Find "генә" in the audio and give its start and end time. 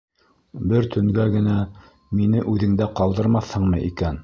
1.35-1.59